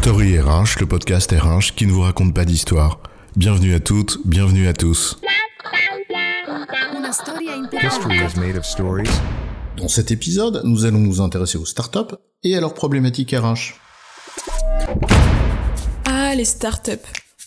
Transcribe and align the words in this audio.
Story 0.00 0.38
RH, 0.38 0.78
le 0.78 0.86
podcast 0.86 1.32
RH 1.32 1.74
qui 1.74 1.84
ne 1.84 1.90
vous 1.90 2.02
raconte 2.02 2.32
pas 2.32 2.44
d'histoire. 2.44 3.00
Bienvenue 3.34 3.74
à 3.74 3.80
toutes, 3.80 4.18
bienvenue 4.24 4.68
à 4.68 4.72
tous. 4.72 5.18
History 7.82 8.16
is 8.16 8.38
made 8.38 8.56
of 8.56 8.64
stories. 8.64 9.10
Dans 9.76 9.88
cet 9.88 10.12
épisode, 10.12 10.62
nous 10.64 10.84
allons 10.86 11.00
nous 11.00 11.20
intéresser 11.20 11.58
aux 11.58 11.66
startups 11.66 12.14
et 12.44 12.56
à 12.56 12.60
leurs 12.60 12.74
problématiques 12.74 13.32
RH. 13.32 13.74
Ah, 16.04 16.32
les 16.36 16.44
startups. 16.44 16.92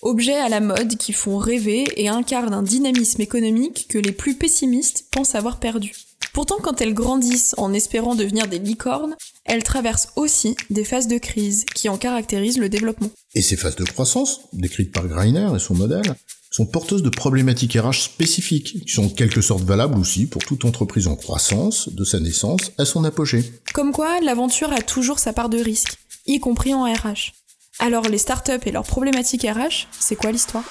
Objets 0.01 0.37
à 0.37 0.49
la 0.49 0.59
mode 0.59 0.97
qui 0.97 1.13
font 1.13 1.37
rêver 1.37 1.85
et 1.95 2.09
incarnent 2.09 2.53
un 2.53 2.63
dynamisme 2.63 3.21
économique 3.21 3.87
que 3.89 3.97
les 3.97 4.11
plus 4.11 4.35
pessimistes 4.35 5.05
pensent 5.09 5.35
avoir 5.35 5.61
perdu. 5.61 5.93
Pourtant, 6.33 6.57
quand 6.61 6.81
elles 6.81 6.93
grandissent 6.93 7.55
en 7.57 7.73
espérant 7.73 8.15
devenir 8.15 8.47
des 8.47 8.59
licornes, 8.59 9.15
elles 9.45 9.63
traversent 9.63 10.09
aussi 10.15 10.55
des 10.69 10.83
phases 10.83 11.07
de 11.07 11.17
crise 11.17 11.65
qui 11.75 11.89
en 11.89 11.97
caractérisent 11.97 12.59
le 12.59 12.69
développement. 12.69 13.09
Et 13.35 13.41
ces 13.41 13.57
phases 13.57 13.75
de 13.75 13.83
croissance, 13.83 14.41
décrites 14.53 14.91
par 14.91 15.07
Greiner 15.07 15.49
et 15.55 15.59
son 15.59 15.75
modèle, 15.75 16.15
sont 16.51 16.65
porteuses 16.65 17.01
de 17.01 17.09
problématiques 17.09 17.77
RH 17.77 18.03
spécifiques, 18.03 18.85
qui 18.85 18.93
sont 18.93 19.05
en 19.05 19.09
quelque 19.09 19.41
sorte 19.41 19.63
valables 19.63 19.97
aussi 19.97 20.25
pour 20.25 20.43
toute 20.43 20.65
entreprise 20.65 21.07
en 21.07 21.15
croissance, 21.15 21.89
de 21.89 22.03
sa 22.03 22.19
naissance 22.19 22.71
à 22.77 22.85
son 22.85 23.05
apogée. 23.05 23.53
Comme 23.73 23.93
quoi, 23.93 24.19
l'aventure 24.19 24.73
a 24.73 24.81
toujours 24.81 25.19
sa 25.19 25.31
part 25.31 25.49
de 25.49 25.59
risque, 25.59 25.97
y 26.27 26.39
compris 26.39 26.73
en 26.73 26.83
RH. 26.83 27.31
Alors 27.79 28.03
les 28.09 28.17
startups 28.17 28.51
et 28.65 28.71
leurs 28.71 28.83
problématiques 28.83 29.43
RH, 29.43 29.87
c'est 29.97 30.15
quoi 30.15 30.31
l'histoire? 30.31 30.65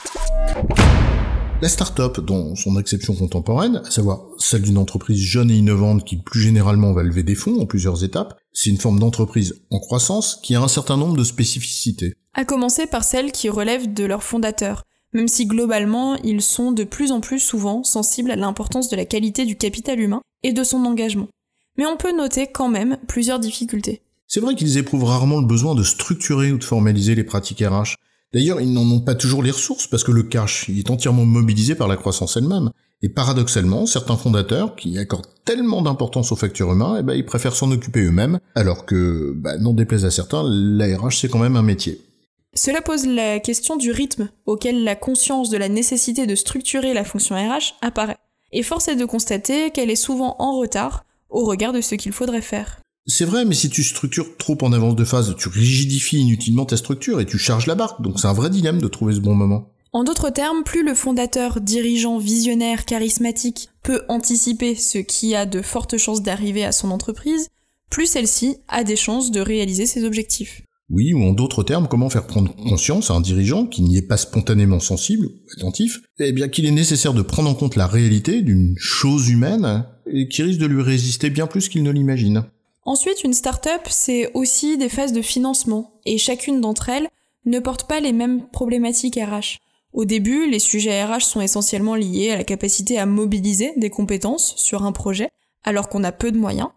La 1.63 1.69
start-up, 1.69 2.21
dans 2.21 2.57
son 2.57 2.77
acception 2.77 3.15
contemporaine, 3.15 3.83
à 3.85 3.91
savoir 3.91 4.23
celle 4.39 4.63
d'une 4.63 4.79
entreprise 4.79 5.21
jeune 5.21 5.51
et 5.51 5.57
innovante 5.57 6.07
qui 6.07 6.17
plus 6.17 6.41
généralement 6.41 6.95
va 6.95 7.03
lever 7.03 7.23
des 7.23 7.35
fonds 7.35 7.61
en 7.61 7.67
plusieurs 7.67 8.03
étapes, 8.03 8.39
c'est 8.55 8.71
une 8.71 8.79
forme 8.79 8.99
d'entreprise 8.99 9.61
en 9.71 9.79
croissance 9.79 10.41
qui 10.43 10.55
a 10.55 10.63
un 10.63 10.69
certain 10.69 10.97
nombre 10.97 11.19
de 11.19 11.25
spécificités. 11.25 12.15
À 12.33 12.47
commencer 12.47 12.87
par 12.87 13.05
celles 13.05 13.31
qui 13.31 13.51
relèvent 13.51 13.93
de 13.93 14.05
leurs 14.05 14.23
fondateurs, 14.23 14.85
même 15.13 15.29
si 15.29 15.45
globalement 15.45 16.17
ils 16.25 16.41
sont 16.41 16.73
de 16.73 16.85
plus 16.85 17.13
en 17.13 17.21
plus 17.21 17.41
souvent 17.41 17.85
sensibles 17.85 18.31
à 18.31 18.37
l'importance 18.37 18.89
de 18.89 18.97
la 18.97 19.05
qualité 19.05 19.45
du 19.45 19.57
capital 19.57 20.01
humain 20.01 20.23
et 20.43 20.55
de 20.55 20.65
son 20.65 20.79
engagement. 20.87 21.29
Mais 21.77 21.85
on 21.85 21.99
peut 21.99 22.17
noter 22.17 22.47
quand 22.47 22.71
même 22.71 22.97
plusieurs 23.07 23.39
difficultés. 23.39 24.01
C'est 24.27 24.41
vrai 24.41 24.55
qu'ils 24.55 24.79
éprouvent 24.79 25.05
rarement 25.05 25.41
le 25.41 25.47
besoin 25.47 25.75
de 25.75 25.83
structurer 25.83 26.53
ou 26.53 26.59
de 26.59 26.65
formaliser 26.65 27.15
les 27.15 27.25
pratiques 27.25 27.63
RH. 27.63 27.97
D'ailleurs, 28.33 28.61
ils 28.61 28.73
n'en 28.73 28.89
ont 28.89 29.01
pas 29.01 29.15
toujours 29.15 29.43
les 29.43 29.51
ressources 29.51 29.87
parce 29.87 30.05
que 30.05 30.13
le 30.13 30.23
cash 30.23 30.69
est 30.71 30.91
entièrement 30.91 31.25
mobilisé 31.25 31.75
par 31.75 31.89
la 31.89 31.97
croissance 31.97 32.37
elle-même. 32.37 32.71
Et 33.03 33.09
paradoxalement, 33.09 33.87
certains 33.87 34.17
fondateurs 34.17 34.77
qui 34.77 34.99
accordent 34.99 35.27
tellement 35.45 35.83
d'importance 35.83 36.33
aux 36.33 36.37
facteurs 36.37 36.73
humains, 36.73 36.99
eh 37.01 37.03
ben, 37.03 37.15
ils 37.15 37.25
préfèrent 37.25 37.55
s'en 37.55 37.71
occuper 37.71 38.01
eux-mêmes, 38.01 38.39
alors 38.55 38.85
que, 38.85 39.33
bah, 39.37 39.57
non 39.59 39.73
déplaise 39.73 40.05
à 40.05 40.11
certains, 40.11 40.45
la 40.47 40.99
RH 40.99 41.21
c'est 41.21 41.29
quand 41.29 41.39
même 41.39 41.57
un 41.57 41.63
métier. 41.63 42.01
Cela 42.55 42.83
pose 42.83 43.07
la 43.07 43.41
question 43.41 43.77
du 43.77 43.91
rythme 43.91 44.29
auquel 44.45 44.85
la 44.85 44.97
conscience 44.97 45.51
de 45.51 45.57
la 45.57 45.69
nécessité 45.69 46.27
de 46.27 46.35
structurer 46.35 46.93
la 46.93 47.05
fonction 47.05 47.37
RH 47.37 47.75
apparaît. 47.81 48.19
Et 48.53 48.63
force 48.63 48.89
est 48.89 48.97
de 48.97 49.05
constater 49.05 49.71
qu'elle 49.71 49.91
est 49.91 49.97
souvent 49.97 50.37
en 50.39 50.59
retard 50.59 51.05
au 51.31 51.45
regard 51.45 51.73
de 51.73 51.81
ce 51.81 51.95
qu'il 51.95 52.13
faudrait 52.13 52.43
faire. 52.43 52.81
C'est 53.11 53.25
vrai, 53.25 53.45
mais 53.45 53.57
si 53.57 53.69
tu 53.69 53.83
structures 53.83 54.37
trop 54.37 54.57
en 54.63 54.73
avance 54.73 54.95
de 54.95 55.05
phase, 55.05 55.35
tu 55.37 55.49
rigidifies 55.49 56.21
inutilement 56.21 56.65
ta 56.65 56.77
structure 56.77 57.21
et 57.21 57.27
tu 57.27 57.39
charges 57.39 57.67
la 57.67 57.75
barque, 57.75 58.01
donc 58.03 58.21
c'est 58.21 58.29
un 58.29 58.33
vrai 58.33 58.51
dilemme 58.51 58.81
de 58.81 58.87
trouver 58.87 59.15
ce 59.15 59.21
bon 59.21 59.35
moment. 59.35 59.69
En 59.93 60.05
d'autres 60.05 60.31
termes, 60.31 60.63
plus 60.63 60.85
le 60.85 60.95
fondateur, 60.95 61.61
dirigeant, 61.61 62.19
visionnaire, 62.19 62.85
charismatique 62.85 63.69
peut 63.83 64.03
anticiper 64.09 64.77
ce 64.77 64.99
qui 64.99 65.35
a 65.35 65.45
de 65.45 65.61
fortes 65.61 65.99
chances 65.99 66.23
d'arriver 66.23 66.65
à 66.65 66.71
son 66.71 66.93
entreprise, 66.93 67.49
plus 67.91 68.07
celle-ci 68.07 68.59
a 68.69 68.85
des 68.85 68.95
chances 68.95 69.33
de 69.33 69.41
réaliser 69.41 69.87
ses 69.87 70.05
objectifs. 70.05 70.63
Oui, 70.89 71.13
ou 71.13 71.25
en 71.25 71.33
d'autres 71.33 71.65
termes, 71.65 71.89
comment 71.89 72.11
faire 72.11 72.29
prendre 72.29 72.55
conscience 72.55 73.11
à 73.11 73.15
un 73.15 73.21
dirigeant 73.21 73.67
qui 73.67 73.83
n'y 73.83 73.97
est 73.97 74.07
pas 74.07 74.19
spontanément 74.19 74.79
sensible, 74.79 75.27
ou 75.27 75.59
attentif, 75.59 76.01
eh 76.21 76.31
bien 76.31 76.49
qu'il 76.49 76.67
est 76.67 76.71
nécessaire 76.71 77.15
de 77.15 77.23
prendre 77.23 77.51
en 77.51 77.55
compte 77.55 77.75
la 77.75 77.89
réalité 77.89 78.43
d'une 78.43 78.77
chose 78.79 79.29
humaine 79.29 79.85
et 80.13 80.29
qui 80.29 80.45
risque 80.45 80.61
de 80.61 80.67
lui 80.67 80.83
résister 80.83 81.29
bien 81.31 81.49
plus 81.49 81.69
qu'il 81.69 81.83
ne 81.83 81.91
l'imagine. 81.91 82.45
Ensuite, 82.91 83.23
une 83.23 83.35
start-up, 83.35 83.83
c'est 83.89 84.33
aussi 84.35 84.77
des 84.77 84.89
phases 84.89 85.13
de 85.13 85.23
financement, 85.23 86.01
et 86.07 86.19
chacune 86.19 86.61
d'entre 86.61 86.89
elles 86.89 87.07
ne 87.47 87.61
porte 87.61 87.87
pas 87.87 88.01
les 88.01 88.13
mêmes 88.13 88.49
problématiques 88.51 89.15
RH. 89.15 89.59
Au 89.93 90.05
début, 90.05 90.51
les 90.51 90.59
sujets 90.59 91.05
RH 91.05 91.21
sont 91.21 91.41
essentiellement 91.41 91.95
liés 91.95 92.33
à 92.33 92.37
la 92.37 92.43
capacité 92.43 92.99
à 92.99 93.07
mobiliser 93.07 93.75
des 93.77 93.91
compétences 93.91 94.57
sur 94.57 94.83
un 94.83 94.91
projet, 94.91 95.29
alors 95.63 95.89
qu'on 95.89 96.03
a 96.03 96.11
peu 96.11 96.33
de 96.33 96.39
moyens. 96.39 96.71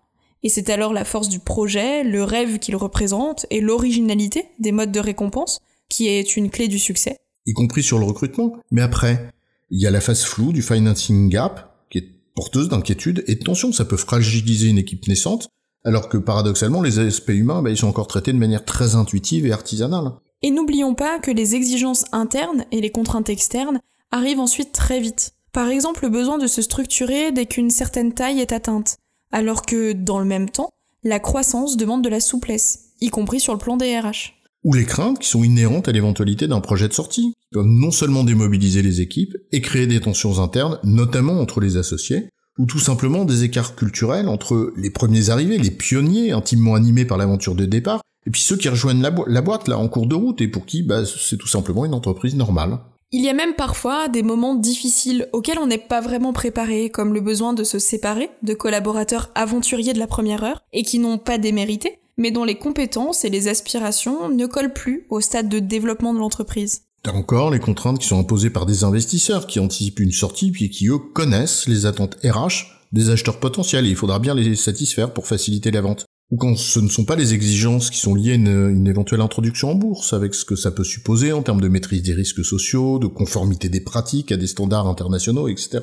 Et 0.43 0.49
c'est 0.49 0.69
alors 0.69 0.93
la 0.93 1.03
force 1.03 1.29
du 1.29 1.39
projet, 1.39 2.03
le 2.03 2.23
rêve 2.23 2.59
qu'il 2.59 2.75
représente 2.75 3.47
et 3.49 3.59
l'originalité 3.59 4.45
des 4.59 4.71
modes 4.71 4.91
de 4.91 4.99
récompense 4.99 5.61
qui 5.89 6.09
est 6.09 6.37
une 6.37 6.51
clé 6.51 6.67
du 6.67 6.77
succès. 6.77 7.17
y 7.47 7.53
compris 7.53 7.81
sur 7.81 7.97
le 7.97 8.05
recrutement. 8.05 8.55
Mais 8.69 8.83
après, 8.83 9.31
il 9.71 9.81
y 9.81 9.87
a 9.87 9.91
la 9.91 9.99
phase 9.99 10.21
floue 10.21 10.53
du 10.53 10.61
financing 10.61 11.27
gap, 11.29 11.75
qui 11.89 11.97
est 11.97 12.07
porteuse 12.35 12.69
d'inquiétude 12.69 13.23
et 13.25 13.33
de 13.33 13.43
tension. 13.43 13.73
Ça 13.73 13.85
peut 13.85 13.97
fragiliser 13.97 14.67
une 14.67 14.77
équipe 14.77 15.07
naissante, 15.07 15.49
alors 15.83 16.09
que 16.09 16.17
paradoxalement, 16.17 16.81
les 16.81 16.99
aspects 16.99 17.29
humains, 17.29 17.61
bah, 17.61 17.69
ils 17.69 17.77
sont 17.77 17.87
encore 17.87 18.07
traités 18.07 18.33
de 18.33 18.37
manière 18.37 18.65
très 18.65 18.95
intuitive 18.95 19.45
et 19.45 19.51
artisanale. 19.51 20.13
Et 20.41 20.51
n'oublions 20.51 20.95
pas 20.95 21.19
que 21.19 21.31
les 21.31 21.55
exigences 21.55 22.05
internes 22.11 22.65
et 22.71 22.81
les 22.81 22.91
contraintes 22.91 23.29
externes 23.29 23.79
arrivent 24.11 24.39
ensuite 24.39 24.71
très 24.71 24.99
vite. 24.99 25.33
Par 25.51 25.69
exemple, 25.69 26.03
le 26.03 26.09
besoin 26.09 26.37
de 26.37 26.47
se 26.47 26.61
structurer 26.61 27.31
dès 27.31 27.45
qu'une 27.45 27.69
certaine 27.69 28.13
taille 28.13 28.39
est 28.39 28.53
atteinte, 28.53 28.97
alors 29.31 29.65
que, 29.65 29.93
dans 29.93 30.19
le 30.19 30.25
même 30.25 30.49
temps, 30.49 30.69
la 31.03 31.19
croissance 31.19 31.77
demande 31.77 32.03
de 32.03 32.09
la 32.09 32.19
souplesse, 32.19 32.91
y 33.01 33.09
compris 33.09 33.39
sur 33.39 33.53
le 33.53 33.59
plan 33.59 33.77
des 33.77 33.97
RH. 33.99 34.33
Ou 34.63 34.73
les 34.73 34.85
craintes 34.85 35.19
qui 35.19 35.27
sont 35.27 35.43
inhérentes 35.43 35.89
à 35.89 35.91
l'éventualité 35.91 36.47
d'un 36.47 36.61
projet 36.61 36.87
de 36.87 36.93
sortie, 36.93 37.33
qui 37.41 37.49
peuvent 37.51 37.65
non 37.65 37.91
seulement 37.91 38.23
démobiliser 38.23 38.81
les 38.81 39.01
équipes 39.01 39.35
et 39.51 39.59
créer 39.59 39.87
des 39.87 39.99
tensions 39.99 40.39
internes, 40.39 40.79
notamment 40.83 41.39
entre 41.39 41.59
les 41.59 41.75
associés, 41.75 42.29
ou 42.59 42.65
tout 42.65 42.79
simplement 42.79 43.25
des 43.25 43.43
écarts 43.43 43.75
culturels 43.75 44.27
entre 44.27 44.73
les 44.77 44.89
premiers 44.89 45.29
arrivés, 45.29 45.57
les 45.57 45.71
pionniers 45.71 46.31
intimement 46.31 46.75
animés 46.75 47.05
par 47.05 47.17
l'aventure 47.17 47.55
de 47.55 47.65
départ, 47.65 48.01
et 48.25 48.29
puis 48.29 48.41
ceux 48.41 48.57
qui 48.57 48.69
rejoignent 48.69 49.01
la, 49.01 49.11
bo- 49.11 49.25
la 49.27 49.41
boîte 49.41 49.67
là 49.67 49.77
en 49.77 49.87
cours 49.87 50.07
de 50.07 50.15
route 50.15 50.39
et 50.41 50.47
pour 50.47 50.65
qui 50.65 50.83
bah, 50.83 51.03
c'est 51.05 51.37
tout 51.37 51.47
simplement 51.47 51.85
une 51.85 51.93
entreprise 51.93 52.35
normale. 52.35 52.79
Il 53.11 53.21
y 53.23 53.29
a 53.29 53.33
même 53.33 53.53
parfois 53.53 54.07
des 54.07 54.23
moments 54.23 54.55
difficiles 54.55 55.29
auxquels 55.33 55.59
on 55.59 55.67
n'est 55.67 55.77
pas 55.77 56.01
vraiment 56.01 56.33
préparé, 56.33 56.89
comme 56.89 57.13
le 57.13 57.21
besoin 57.21 57.53
de 57.53 57.63
se 57.63 57.77
séparer 57.77 58.29
de 58.41 58.53
collaborateurs 58.55 59.29
aventuriers 59.35 59.93
de 59.93 59.99
la 59.99 60.07
première 60.07 60.43
heure 60.43 60.61
et 60.73 60.81
qui 60.81 60.97
n'ont 60.97 61.19
pas 61.19 61.37
démérité, 61.37 61.99
mais 62.17 62.31
dont 62.31 62.43
les 62.43 62.57
compétences 62.57 63.23
et 63.23 63.29
les 63.29 63.47
aspirations 63.49 64.29
ne 64.29 64.45
collent 64.47 64.73
plus 64.73 65.05
au 65.09 65.21
stade 65.21 65.49
de 65.49 65.59
développement 65.59 66.13
de 66.13 66.19
l'entreprise. 66.19 66.83
T'as 67.03 67.11
encore 67.11 67.51
les 67.51 67.59
contraintes 67.59 67.99
qui 67.99 68.07
sont 68.07 68.17
imposées 68.17 68.49
par 68.49 68.65
des 68.65 68.85
investisseurs 68.85 69.45
qui 69.45 69.59
anticipent 69.59 69.99
une 69.99 70.13
sortie 70.13 70.51
puis 70.51 70.69
qui 70.69 70.87
eux 70.87 70.99
connaissent 70.99 71.67
les 71.67 71.85
attentes 71.85 72.17
RH 72.23 72.79
des 72.93 73.09
acheteurs 73.09 73.41
potentiels 73.41 73.85
et 73.85 73.89
il 73.89 73.97
faudra 73.97 74.19
bien 74.19 74.33
les 74.33 74.55
satisfaire 74.55 75.11
pour 75.11 75.27
faciliter 75.27 75.69
la 75.69 75.81
vente. 75.81 76.05
Ou 76.31 76.37
quand 76.37 76.55
ce 76.57 76.79
ne 76.79 76.87
sont 76.87 77.03
pas 77.03 77.17
les 77.17 77.33
exigences 77.33 77.89
qui 77.89 77.97
sont 77.97 78.15
liées 78.15 78.31
à 78.31 78.35
une, 78.35 78.69
une 78.69 78.87
éventuelle 78.87 79.19
introduction 79.19 79.71
en 79.71 79.75
bourse, 79.75 80.13
avec 80.13 80.33
ce 80.33 80.45
que 80.45 80.55
ça 80.55 80.71
peut 80.71 80.85
supposer 80.85 81.33
en 81.33 81.43
termes 81.43 81.59
de 81.59 81.67
maîtrise 81.67 82.03
des 82.03 82.13
risques 82.13 82.45
sociaux, 82.45 82.99
de 82.99 83.07
conformité 83.07 83.67
des 83.67 83.81
pratiques 83.81 84.31
à 84.31 84.37
des 84.37 84.47
standards 84.47 84.87
internationaux, 84.87 85.49
etc. 85.49 85.81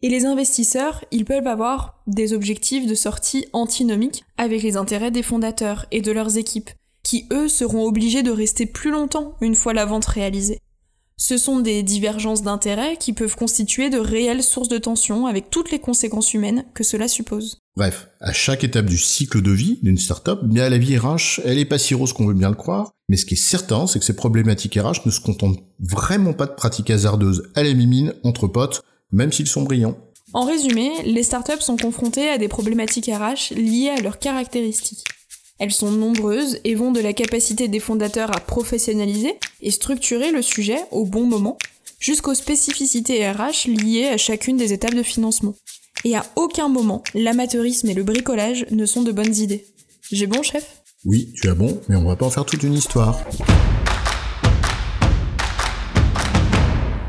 Et 0.00 0.08
les 0.08 0.24
investisseurs, 0.24 1.04
ils 1.12 1.26
peuvent 1.26 1.46
avoir 1.46 2.02
des 2.06 2.32
objectifs 2.32 2.86
de 2.86 2.94
sortie 2.94 3.46
antinomiques 3.52 4.24
avec 4.38 4.62
les 4.62 4.76
intérêts 4.76 5.10
des 5.10 5.22
fondateurs 5.22 5.86
et 5.92 6.00
de 6.00 6.10
leurs 6.10 6.38
équipes, 6.38 6.70
qui 7.02 7.26
eux 7.32 7.48
seront 7.48 7.86
obligés 7.86 8.22
de 8.22 8.30
rester 8.30 8.66
plus 8.66 8.90
longtemps 8.90 9.36
une 9.40 9.54
fois 9.54 9.72
la 9.72 9.84
vente 9.84 10.06
réalisée. 10.06 10.58
Ce 11.16 11.38
sont 11.38 11.60
des 11.60 11.82
divergences 11.82 12.42
d'intérêts 12.42 12.96
qui 12.96 13.12
peuvent 13.12 13.36
constituer 13.36 13.90
de 13.90 13.98
réelles 13.98 14.42
sources 14.42 14.68
de 14.68 14.78
tension 14.78 15.26
avec 15.26 15.50
toutes 15.50 15.70
les 15.70 15.78
conséquences 15.78 16.34
humaines 16.34 16.64
que 16.74 16.82
cela 16.82 17.06
suppose. 17.06 17.58
Bref, 17.76 18.08
à 18.20 18.32
chaque 18.32 18.64
étape 18.64 18.86
du 18.86 18.98
cycle 18.98 19.40
de 19.40 19.52
vie 19.52 19.78
d'une 19.82 19.98
startup, 19.98 20.40
bien 20.42 20.68
la 20.68 20.78
vie 20.78 20.98
RH, 20.98 21.40
elle 21.44 21.58
est 21.58 21.64
pas 21.64 21.78
si 21.78 21.94
rose 21.94 22.12
qu'on 22.12 22.26
veut 22.26 22.34
bien 22.34 22.50
le 22.50 22.56
croire, 22.56 22.90
mais 23.08 23.16
ce 23.16 23.24
qui 23.24 23.34
est 23.34 23.36
certain, 23.36 23.86
c'est 23.86 23.98
que 23.98 24.04
ces 24.04 24.16
problématiques 24.16 24.74
RH 24.74 25.06
ne 25.06 25.10
se 25.10 25.20
contentent 25.20 25.62
vraiment 25.78 26.32
pas 26.32 26.46
de 26.46 26.54
pratiques 26.54 26.90
hasardeuses 26.90 27.50
à 27.54 27.62
la 27.62 27.72
mimine 27.72 28.14
entre 28.24 28.48
potes, 28.48 28.82
même 29.12 29.32
s'ils 29.32 29.46
sont 29.46 29.62
brillants. 29.62 29.96
En 30.34 30.44
résumé, 30.44 30.90
les 31.04 31.22
startups 31.22 31.60
sont 31.60 31.76
confrontées 31.76 32.30
à 32.30 32.38
des 32.38 32.48
problématiques 32.48 33.10
RH 33.12 33.54
liées 33.54 33.92
à 33.96 34.00
leurs 34.00 34.18
caractéristiques. 34.18 35.04
Elles 35.62 35.70
sont 35.70 35.92
nombreuses 35.92 36.58
et 36.64 36.74
vont 36.74 36.90
de 36.90 36.98
la 36.98 37.12
capacité 37.12 37.68
des 37.68 37.78
fondateurs 37.78 38.36
à 38.36 38.40
professionnaliser 38.40 39.36
et 39.60 39.70
structurer 39.70 40.32
le 40.32 40.42
sujet 40.42 40.78
au 40.90 41.04
bon 41.04 41.24
moment, 41.24 41.56
jusqu'aux 42.00 42.34
spécificités 42.34 43.30
RH 43.30 43.68
liées 43.68 44.08
à 44.08 44.16
chacune 44.16 44.56
des 44.56 44.72
étapes 44.72 44.96
de 44.96 45.04
financement. 45.04 45.54
Et 46.04 46.16
à 46.16 46.26
aucun 46.34 46.68
moment, 46.68 47.04
l'amateurisme 47.14 47.88
et 47.88 47.94
le 47.94 48.02
bricolage 48.02 48.66
ne 48.72 48.84
sont 48.86 49.02
de 49.02 49.12
bonnes 49.12 49.36
idées. 49.36 49.64
J'ai 50.10 50.26
bon, 50.26 50.42
chef? 50.42 50.82
Oui, 51.04 51.32
tu 51.40 51.48
as 51.48 51.54
bon, 51.54 51.80
mais 51.88 51.94
on 51.94 52.08
va 52.08 52.16
pas 52.16 52.26
en 52.26 52.30
faire 52.30 52.44
toute 52.44 52.64
une 52.64 52.74
histoire. 52.74 53.20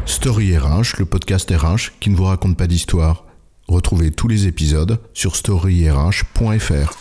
Story 0.05 0.55
RH, 0.55 1.00
le 1.00 1.05
podcast 1.05 1.50
RH 1.50 1.94
qui 2.00 2.11
ne 2.11 2.15
vous 2.15 2.25
raconte 2.25 2.55
pas 2.55 2.67
d'histoire. 2.67 3.25
Retrouvez 3.67 4.11
tous 4.11 4.27
les 4.27 4.45
épisodes 4.45 5.00
sur 5.15 5.35
storyrh.fr. 5.35 6.94